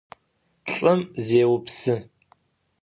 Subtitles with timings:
[0.73, 1.95] Lh'ım zêupsı.